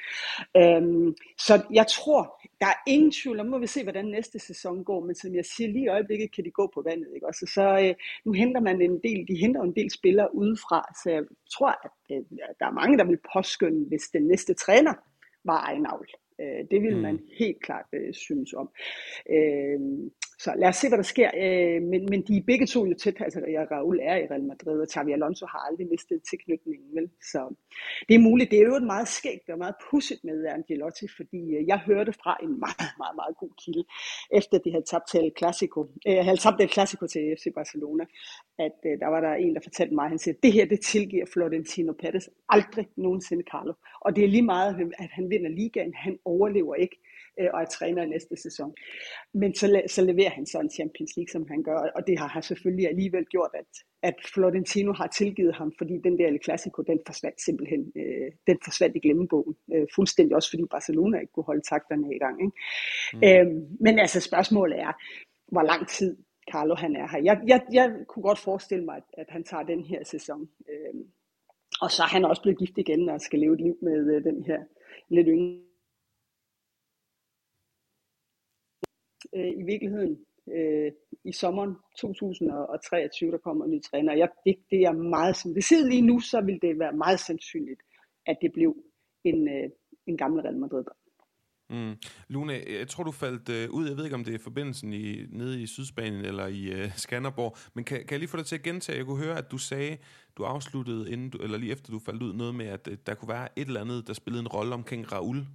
[0.56, 4.84] Øhm, så jeg tror, der er ingen tvivl om, må vi se, hvordan næste sæson
[4.84, 7.08] går, men som jeg siger, lige i øjeblikket kan de gå på vandet.
[7.14, 7.46] Ikke også?
[7.46, 11.10] Så, så øh, nu henter man en del, de henter en del spillere udefra, så
[11.10, 12.22] jeg tror, at øh,
[12.58, 14.94] der er mange, der vil påskynde, hvis den næste træner
[15.44, 16.08] var Ejnavl.
[16.40, 17.28] Øh, det vil man mm.
[17.38, 18.70] helt klart øh, synes om.
[19.30, 19.80] Øh,
[20.44, 21.30] så lad os se, hvad der sker.
[21.44, 23.16] Øh, men, men de er begge to jo tæt.
[23.20, 26.88] Altså, ja, Raul er i Real Madrid, og Xavi Alonso har aldrig mistet tilknytningen.
[26.96, 27.06] Vel?
[27.32, 27.40] Så
[28.08, 28.50] det er muligt.
[28.50, 32.12] Det er jo et meget skægt og meget pusset med Angelotti, fordi øh, jeg hørte
[32.22, 33.84] fra en meget, meget, meget god kilde,
[34.38, 38.04] efter de havde tabt til Clasico, øh, havde tabt El Clasico til FC Barcelona,
[38.58, 41.26] at øh, der var der en, der fortalte mig, han siger, det her, det tilgiver
[41.32, 43.72] Florentino Perez aldrig nogensinde Carlo.
[44.00, 45.94] Og det er lige meget, at han vinder ligaen.
[45.94, 46.96] Han overlever ikke
[47.40, 48.74] øh, og er træner i næste sæson.
[49.34, 52.28] Men så, så leverer han så en Champions League, som han gør, og det har,
[52.28, 53.70] har selvfølgelig alligevel gjort, at,
[54.02, 58.58] at Florentino har tilgivet ham, fordi den der El Clasico, den forsvandt simpelthen, øh, den
[58.64, 62.36] forsvandt i glemmebogen, øh, fuldstændig også fordi Barcelona ikke kunne holde takterne i gang.
[62.44, 62.56] Ikke?
[63.14, 63.52] Mm.
[63.52, 64.92] Øhm, men altså spørgsmålet er,
[65.52, 66.16] hvor lang tid
[66.52, 67.20] Carlo han er her.
[67.24, 70.48] Jeg, jeg, jeg kunne godt forestille mig, at, at han tager den her sæson.
[70.70, 71.04] Øhm,
[71.80, 74.24] og så er han også blevet gift igen og skal leve et liv med øh,
[74.24, 74.60] den her
[75.08, 75.71] lidt yngre.
[79.36, 80.18] Øh, I virkeligheden
[80.56, 80.92] øh,
[81.24, 84.14] i sommeren 2023, der kommer en ny træner.
[84.14, 85.64] Jeg, det, det er meget, sandsynligt.
[85.64, 87.80] sidder lige nu, så vil det være meget sandsynligt,
[88.26, 88.76] at det blev
[89.24, 89.70] en, øh,
[90.06, 90.84] en gammel Real Madrid.
[91.70, 91.96] Mm.
[92.28, 93.88] Lune, jeg tror, du faldt øh, ud.
[93.88, 97.56] Jeg ved ikke, om det er forbindelsen i, nede i Sydspanien eller i øh, Skanderborg.
[97.74, 98.98] Men kan, kan jeg lige få dig til at gentage?
[98.98, 99.96] Jeg kunne høre, at du sagde,
[100.36, 103.14] du afsluttede, inden du, eller lige efter du faldt ud, noget med, at øh, der
[103.14, 105.46] kunne være et eller andet, der spillede en rolle omkring Raul.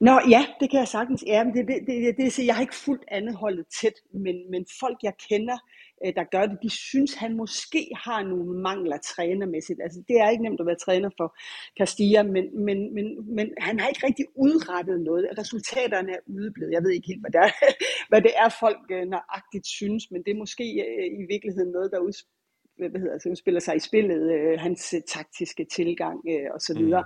[0.00, 1.24] Nå ja, det kan jeg sagtens.
[1.26, 4.50] Ja, men det, det, det, det, det, jeg har ikke fuldt andet holdet tæt, men,
[4.50, 5.58] men folk jeg kender,
[6.04, 9.80] øh, der gør det, de synes, han måske har nogle mangler trænermæssigt.
[9.82, 11.36] Altså, det er ikke nemt at være træner for
[11.78, 15.28] Castilla, men, men, men, men han har ikke rigtig udrettet noget.
[15.38, 16.72] Resultaterne er udeblevet.
[16.72, 17.50] Jeg ved ikke helt, hvad det er,
[18.10, 21.90] hvad det er folk øh, nøjagtigt synes, men det er måske øh, i virkeligheden noget,
[21.92, 22.41] der udspiller
[22.90, 26.78] hvad hedder, så udspiller sig i spillet, øh, hans øh, taktiske tilgang øh, og så
[26.78, 27.04] videre.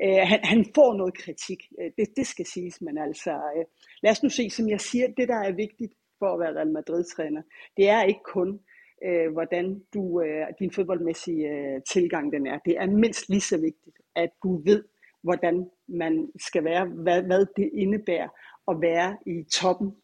[0.00, 0.06] Mm.
[0.06, 3.64] Øh, han, han får noget kritik, øh, det, det skal siges, men altså, øh,
[4.02, 6.72] lad os nu se, som jeg siger, det der er vigtigt for at være Real
[6.72, 7.42] Madrid-træner,
[7.76, 8.60] det er ikke kun,
[9.04, 12.58] øh, hvordan du, øh, din fodboldmæssige øh, tilgang den er.
[12.58, 14.84] Det er mindst lige så vigtigt, at du ved,
[15.22, 18.28] hvordan man skal være, hvad, hvad det indebærer
[18.70, 19.96] at være i toppen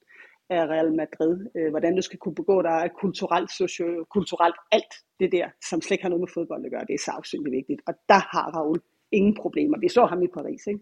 [0.51, 5.33] af Real Madrid, øh, hvordan du skal kunne begå dig kulturelt, socio, kulturelt, alt det
[5.33, 7.81] der, som slet ikke har noget med fodbold at gøre, det er så afsynligt vigtigt.
[7.87, 8.81] Og der har Raul
[9.13, 9.79] ingen problemer.
[9.79, 10.81] Vi så ham i Paris, ikke?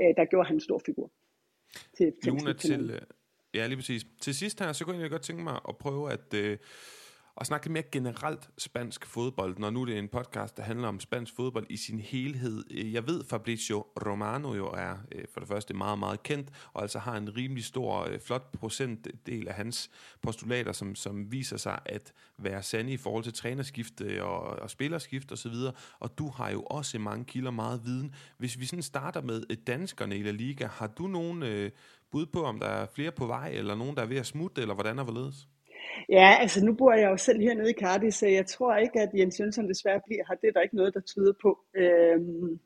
[0.00, 1.10] Øh, der gjorde han en stor figur.
[1.96, 3.00] Til, til, Luna, til, til,
[3.54, 4.06] ja, lige præcis.
[4.20, 6.34] Til sidst her, så kunne jeg godt tænke mig at prøve at...
[6.34, 6.58] Øh,
[7.38, 10.88] og snakke lidt mere generelt spansk fodbold, når nu det er en podcast, der handler
[10.88, 12.64] om spansk fodbold i sin helhed.
[12.70, 16.82] Øh, jeg ved, Fabrizio Romano jo er øh, for det første meget, meget kendt, og
[16.82, 19.90] altså har en rimelig stor, øh, flot procentdel af hans
[20.22, 25.32] postulater, som, som viser sig at være sande i forhold til trænerskift og, og spillerskift
[25.32, 28.14] osv., og, og du har jo også mange kilder meget viden.
[28.38, 31.70] Hvis vi sådan starter med danskerne i La Liga, har du nogen øh,
[32.10, 34.60] bud på, om der er flere på vej, eller nogen, der er ved at smutte,
[34.60, 35.48] eller hvordan er hvorledes?
[36.08, 39.10] Ja, altså nu bor jeg jo selv hernede i Cardiff, så jeg tror ikke, at
[39.14, 40.36] Jens Jønsson desværre bliver her.
[40.36, 41.58] Det er der ikke noget, der tyder på.
[41.76, 42.58] Øhm,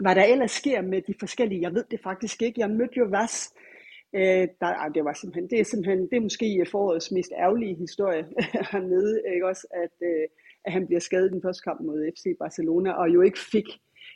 [0.00, 2.60] hvad der ellers sker med de forskellige, jeg ved det faktisk ikke.
[2.60, 3.54] Jeg mødte jo Vas,
[4.14, 8.24] øh, der, det, var simpelthen, det er simpelthen, det er måske forårets mest ærgerlige historie
[8.72, 10.28] hernede, ikke også, at, øh,
[10.64, 13.68] at han bliver skadet i den første kamp mod FC Barcelona, og jo ikke fik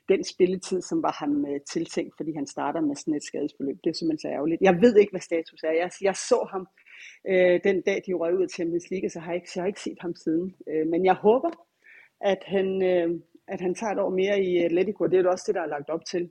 [0.09, 3.77] den spilletid, som var ham øh, tiltænkt, fordi han starter med sådan et skadesforløb.
[3.85, 4.63] Det er simpelthen så ærgerligt.
[4.63, 5.73] Jeg ved ikke, hvad status er.
[5.73, 6.67] Jeg, jeg så ham
[7.29, 9.67] øh, den dag, de røg ud af Champions League, så har jeg ikke, så har
[9.67, 10.55] ikke set ham siden.
[10.71, 11.51] Øh, men jeg håber,
[12.21, 15.45] at han, øh, at han tager et år mere i Atletico, det er jo også
[15.47, 16.31] det, der er lagt op til.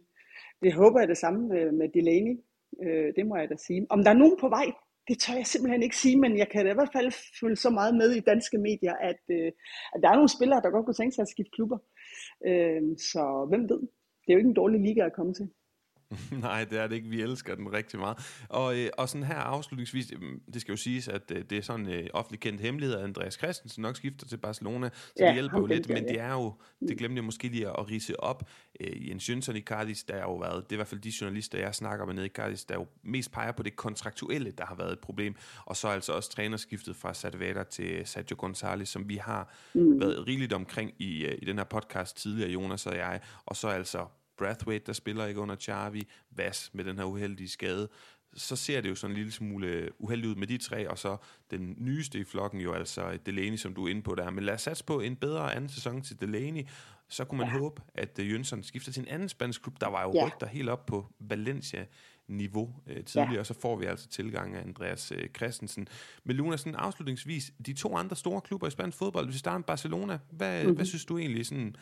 [0.64, 2.40] Det håber jeg det samme med, med Delaney,
[2.84, 3.88] øh, det må jeg da sige.
[3.90, 4.66] Om der er nogen på vej,
[5.08, 7.70] det tør jeg simpelthen ikke sige, men jeg kan da i hvert fald følge så
[7.70, 9.52] meget med i danske medier, at, øh,
[9.94, 11.78] at der er nogle spillere, der godt kunne tænke sig at skifte klubber.
[12.46, 13.80] Øh, så hvem ved?
[14.22, 15.50] Det er jo ikke en dårlig liga at komme til.
[16.42, 17.10] Nej, det er det ikke.
[17.10, 18.18] Vi elsker den rigtig meget.
[18.50, 21.62] Og, øh, og sådan her afslutningsvis, øh, det skal jo siges, at øh, det er
[21.62, 25.34] sådan øh, offentlig kendt hemmelighed, at Andreas Christensen nok skifter til Barcelona, så ja, det
[25.34, 26.54] hjælper jo lidt, men det er jo,
[26.88, 28.50] det glemte jeg måske lige at, rise op.
[28.80, 31.14] Øh, Jens Jønsson i Cardis, der har jo været, det er i hvert fald de
[31.22, 34.66] journalister, jeg snakker med nede i Cardis, der jo mest peger på det kontraktuelle, der
[34.66, 39.10] har været et problem, og så altså også trænerskiftet fra Sadvada til Sergio González, som
[39.10, 40.00] vi har mm.
[40.00, 43.68] været rigeligt omkring i, øh, i den her podcast tidligere, Jonas og jeg, og så
[43.68, 44.06] altså
[44.38, 47.90] Brathwaite, der spiller ikke under Charvi, Vas med den her uheldige skade,
[48.36, 51.18] så ser det jo sådan en lille smule uheldigt ud med de tre, og så
[51.52, 54.30] den nyeste i flokken jo altså Delaney, som du er inde på der.
[54.30, 56.68] Men lad os satse på en bedre anden sæson til Delaney,
[57.10, 57.58] så kunne man ja.
[57.58, 59.82] håbe, at uh, Jønsson skifter til en anden spansk klub.
[59.82, 60.26] Der var jo ja.
[60.28, 61.86] rygter helt op på Valencia
[62.28, 63.40] niveau øh, tidligere, ja.
[63.40, 65.88] og så får vi altså tilgang af Andreas øh, Christensen.
[66.24, 69.58] Men Luna, sådan afslutningsvis, de to andre store klubber i spansk fodbold, hvis vi starter
[69.58, 70.76] med Barcelona, hvad, mm-hmm.
[70.76, 71.76] hvad synes du egentlig sådan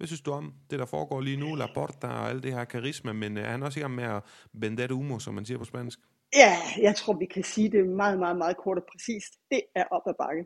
[0.00, 1.54] hvad synes du om det, der foregår lige nu?
[1.54, 4.94] Laporta og alt det her karisma, men er han også i gang med at vende
[4.94, 5.98] humo, som man siger på spansk?
[6.36, 9.32] Ja, jeg tror, vi kan sige det meget, meget, meget kort og præcist.
[9.50, 10.44] Det er op ad bakke.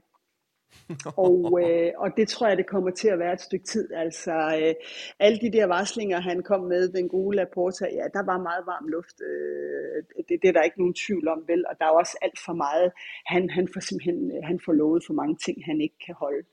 [1.26, 3.92] og, øh, og det tror jeg, det kommer til at være et stykke tid.
[3.92, 4.74] Altså, øh,
[5.18, 8.86] alle de der varslinger, han kom med, den gode Laporta, ja, der var meget varm
[8.88, 9.16] luft.
[9.30, 9.96] Øh,
[10.28, 11.64] det, det er der ikke nogen tvivl om, vel?
[11.70, 12.92] Og der er også alt for meget.
[13.26, 16.44] Han, han får simpelthen han får lovet for mange ting, han ikke kan holde.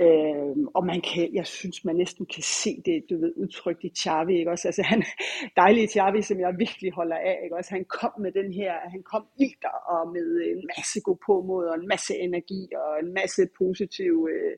[0.00, 3.92] Øh, og man kan, jeg synes, man næsten kan se det, du ved, udtrykt i
[3.98, 4.68] Xavi, ikke også?
[4.68, 5.04] Altså han,
[5.56, 7.70] dejlige Xavi, som jeg virkelig holder af, ikke også?
[7.70, 11.74] Han kom med den her, han kom ilter og med en masse god påmod og
[11.80, 14.56] en masse energi, og en masse positiv, øh,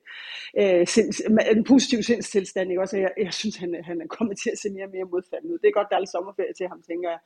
[0.60, 1.20] øh, sinds,
[1.56, 2.96] en positiv sindstilstand, ikke også?
[2.96, 5.58] Jeg, jeg synes, han, han er kommet til at se mere og mere modfaldende ud.
[5.58, 7.20] Det er godt, der er lidt sommerferie til ham, tænker jeg.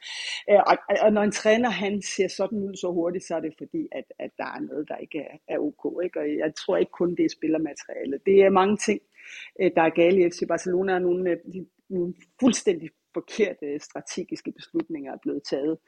[0.51, 3.55] Øh, og, og når en træner, han ser sådan ud så hurtigt, så er det
[3.59, 6.21] fordi, at, at der er noget, der ikke er, er ok, ikke?
[6.21, 8.00] Og jeg tror ikke kun, det er spillermateriale.
[8.27, 9.01] Det er mange ting,
[9.61, 14.53] øh, der er gale i FC Barcelona, og nogle, øh, de, nogle fuldstændig forkerte strategiske
[14.53, 15.79] beslutninger er blevet taget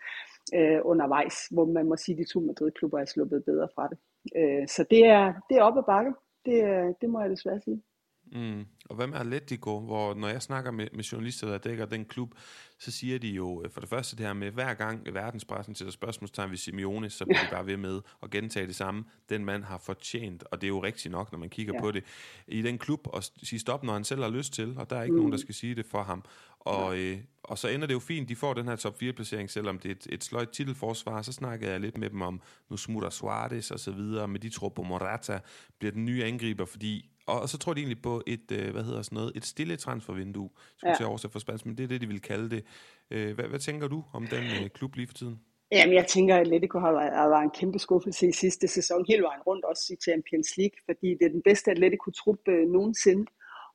[0.54, 3.98] øh, undervejs, hvor man må sige, at de to Madrid-klubber er sluppet bedre fra det.
[4.36, 6.12] Øh, så det er, det er op ad bakke.
[6.44, 6.56] Det,
[7.00, 7.82] det må jeg desværre sige.
[8.32, 8.66] Mm.
[8.84, 12.34] Og hvad med Atletico, hvor når jeg snakker med, med journalister, der dækker den klub,
[12.78, 15.92] så siger de jo øh, for det første det her med, hver gang verdenspressen sætter
[15.92, 19.04] spørgsmålstegn ved Simeone, så bliver de bare ved med at gentage det samme.
[19.28, 21.80] Den mand har fortjent, og det er jo rigtigt nok, når man kigger ja.
[21.80, 22.04] på det,
[22.48, 25.02] i den klub, og sige stop, når han selv har lyst til, og der er
[25.02, 25.18] ikke mm.
[25.18, 26.24] nogen, der skal sige det for ham.
[26.60, 29.78] Og, øh, og så ender det jo fint, de får den her top 4-placering, selvom
[29.78, 31.22] det er et, et sløjt titelforsvar.
[31.22, 32.40] Så snakkede jeg lidt med dem om,
[32.70, 35.40] nu smutter Suarez og så videre, med de tror på Morata,
[35.78, 39.02] bliver den nye angriber, fordi og, så tror de egentlig på et, øh, hvad hedder
[39.02, 40.96] sådan noget, et stille transfervindue, skulle ja.
[40.96, 42.64] til oversætte for spansk, men det er det, de vil kalde det.
[43.10, 45.40] Øh, hvad, hvad tænker du om den øh, klub lige for tiden?
[45.72, 49.22] Jamen, jeg tænker, at Atletico har været, været en kæmpe skuffelse i sidste sæson, hele
[49.22, 53.26] vejen rundt, også i Champions League, fordi det er den bedste Atletico-trup øh, nogensinde.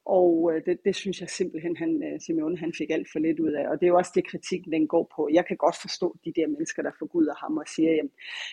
[0.10, 3.40] Og øh, det, det synes jeg simpelthen, han, øh, Simeone han fik alt for lidt
[3.40, 3.70] ud af.
[3.70, 5.30] Og det er jo også det, kritikken den går på.
[5.34, 8.10] Jeg kan godt forstå de der mennesker, der forguder ham og siger, at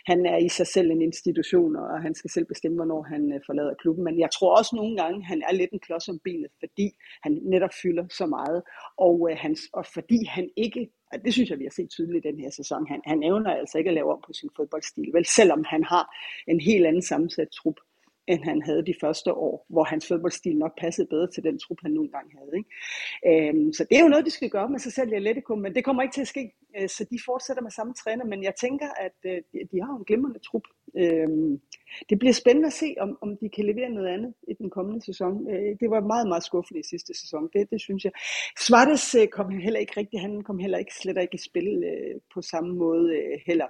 [0.06, 3.40] han er i sig selv en institution, og han skal selv bestemme, hvornår han øh,
[3.46, 4.04] forlader klubben.
[4.04, 6.86] Men jeg tror også nogle gange, han er lidt en klods om benet, fordi
[7.22, 8.62] han netop fylder så meget.
[8.98, 10.90] Og, øh, hans, og fordi han ikke
[11.24, 12.86] det synes jeg, vi har set tydeligt i den her sæson.
[12.88, 16.04] Han, han evner altså ikke at lave om på sin fodboldstil, vel selvom han har
[16.48, 17.78] en helt anden sammensat trup
[18.26, 21.78] end han havde de første år, hvor hans fodboldstil nok passede bedre til den trup,
[21.82, 22.52] han nogle gange havde.
[22.58, 23.48] Ikke?
[23.48, 25.74] Øhm, så det er jo noget, de skal gøre med sig selv i Atletico, men
[25.74, 26.52] det kommer ikke til at ske.
[26.76, 29.38] Øh, så de fortsætter med samme træner, men jeg tænker, at øh,
[29.72, 30.62] de har en glimrende trup.
[30.96, 31.60] Øhm,
[32.08, 35.04] det bliver spændende at se, om, om de kan levere noget andet i den kommende
[35.04, 35.50] sæson.
[35.50, 38.12] Øh, det var meget, meget skuffende i sidste sæson, det, det synes jeg.
[38.58, 42.20] Svartes øh, kom heller ikke rigtigt, han kom heller ikke slet ikke i spil øh,
[42.34, 43.66] på samme måde øh, heller.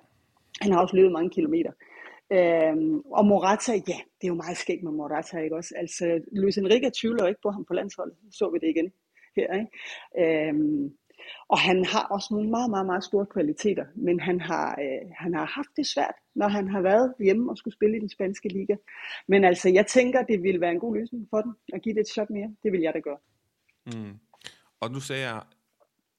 [0.60, 1.72] Han har også løbet mange kilometer.
[2.32, 5.74] Øhm, og Morata, ja, det er jo meget skægt med Morata, ikke også?
[5.76, 8.16] Altså, Luis Enrique tvivler ikke på ham på landsholdet.
[8.30, 8.92] Så vi det igen
[9.36, 10.48] her, ikke?
[10.48, 10.92] Øhm,
[11.48, 15.34] og han har også nogle meget, meget, meget store kvaliteter, men han har, øh, han
[15.34, 18.48] har haft det svært, når han har været hjemme og skulle spille i den spanske
[18.48, 18.76] liga.
[19.28, 22.00] Men altså, jeg tænker, det ville være en god løsning for den, at give det
[22.00, 22.54] et shot mere.
[22.62, 23.18] Det vil jeg da gøre.
[23.86, 24.18] Mm.
[24.80, 25.42] Og nu sagde jeg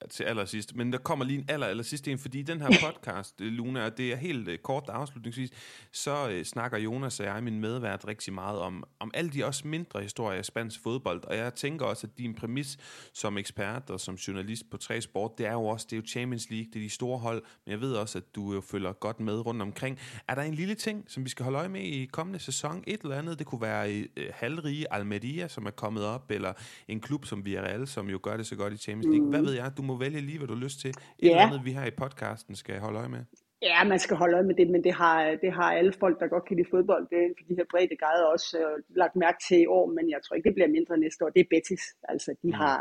[0.09, 3.41] til allersidst, men der kommer lige en aller, aller sidste en, fordi den her podcast,
[3.41, 5.49] øh, Luna, det er helt uh, kort afslutningsvis,
[5.91, 9.67] så uh, snakker Jonas og jeg, min medvært, rigtig meget om, om alle de også
[9.67, 12.77] mindre historier af spansk fodbold, og jeg tænker også, at din præmis
[13.13, 16.07] som ekspert og som journalist på tre sport, det er jo også, det er jo
[16.07, 18.93] Champions League, det er de store hold, men jeg ved også, at du jo følger
[18.93, 19.99] godt med rundt omkring.
[20.27, 22.83] Er der en lille ting, som vi skal holde øje med i kommende sæson?
[22.87, 26.53] Et eller andet, det kunne være uh, halvrige Almeria, som er kommet op, eller
[26.87, 29.29] en klub som Villarreal, som jo gør det så godt i Champions League.
[29.29, 30.89] Hvad ved jeg, du må vælge lige, hvad du har lyst til.
[30.89, 31.27] Et ja.
[31.29, 33.23] eller andet, vi her i podcasten skal holde øje med.
[33.61, 36.27] Ja, man skal holde øje med det, men det har, det har alle folk, der
[36.27, 39.39] godt kan lide fodbold, det er for de her brede grader også uh, lagt mærke
[39.47, 41.29] til i år, men jeg tror ikke, det bliver mindre næste år.
[41.29, 41.83] Det er Betis.
[42.03, 42.53] Altså, de mm.
[42.53, 42.77] har,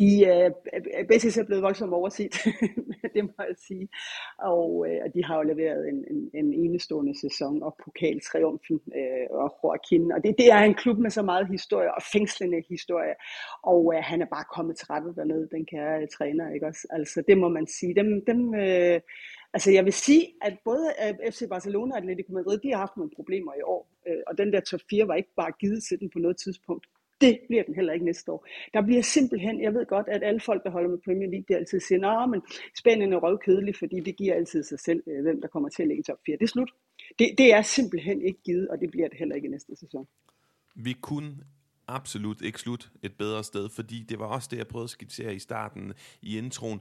[0.00, 2.34] de, øh, øh, er Betis er blevet voldsomt overset,
[3.14, 3.88] det må jeg sige.
[4.38, 9.48] Og uh, de har jo leveret en, en, en enestående sæson, og pokaltriumfen øh, og
[9.62, 10.12] Joaquin.
[10.12, 13.14] Og det, det er en klub med så meget historie, og fængslende historie.
[13.62, 16.86] Og øh, han er bare kommet til rette dernede, den kære træner, ikke også?
[16.90, 17.94] Altså, det må man sige.
[17.94, 19.00] Dem, dem, øh,
[19.54, 20.86] altså, jeg vil sige, at både
[21.30, 23.82] FC Barcelona og Atletico Madrid, de har haft nogle problemer i år.
[24.08, 26.86] Øh, og den der top 4 var ikke bare givet til den på noget tidspunkt.
[27.20, 28.46] Det bliver den heller ikke næste år.
[28.74, 31.56] Der bliver simpelthen, jeg ved godt, at alle folk, der holder med Premier League, de
[31.56, 32.42] altid siger, men
[32.78, 35.88] Spanien er røvkedelig, fordi det giver altid sig selv, øh, hvem der kommer til at
[35.88, 36.36] ligge i top 4.
[36.36, 36.70] Det er slut.
[37.18, 40.06] Det, det er simpelthen ikke givet, og det bliver det heller ikke i næste sæson.
[40.74, 41.36] Vi kunne
[41.88, 45.34] absolut ikke slut et bedre sted, fordi det var også det, jeg prøvede at skitsere
[45.34, 46.80] i starten i introen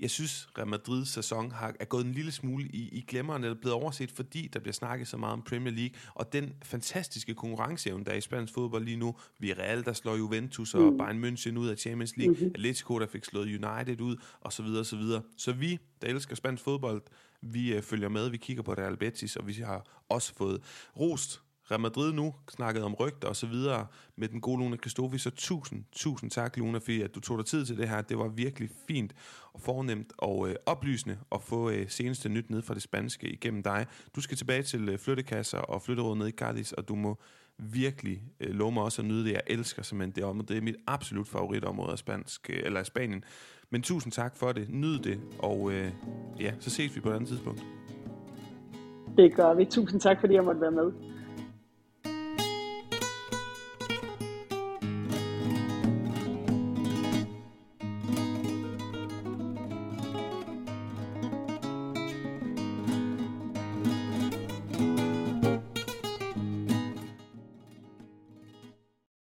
[0.00, 3.60] jeg synes, Real Madrids sæson har, er gået en lille smule i, i glemmerne, eller
[3.60, 8.04] blevet overset, fordi der bliver snakket så meget om Premier League, og den fantastiske konkurrenceevne,
[8.04, 9.14] der er i spansk fodbold lige nu.
[9.38, 10.98] Vi Real, der slår Juventus og mm.
[10.98, 12.52] Bayern München ud af Champions League, mm-hmm.
[12.54, 15.22] Atletico, der fik slået United ud, og så videre, og så videre.
[15.36, 17.02] Så vi, der elsker spansk fodbold,
[17.42, 20.62] vi øh, følger med, vi kigger på Real Betis, og vi har også fået
[20.98, 25.18] rost Real Madrid nu, snakket om rygter og så videre med den gode Luna Kristofi,
[25.18, 28.00] så tusind, tusind tak, Luna, fordi at du tog dig tid til det her.
[28.02, 29.14] Det var virkelig fint
[29.52, 33.62] og fornemt og øh, oplysende at få øh, seneste nyt ned fra det spanske igennem
[33.62, 33.86] dig.
[34.16, 37.18] Du skal tilbage til øh, flyttekasser og flytteråd ned i Cardis, og du må
[37.58, 39.32] virkelig øh, love mig også at nyde det.
[39.32, 40.48] Jeg elsker simpelthen det område.
[40.48, 43.24] Det er mit absolut favoritområde af, spansk, øh, eller af Spanien.
[43.70, 44.68] Men tusind tak for det.
[44.68, 45.90] Nyd det, og øh,
[46.40, 47.64] ja, så ses vi på et andet tidspunkt.
[49.16, 49.64] Det gør vi.
[49.64, 50.92] Tusind tak, fordi jeg måtte være med.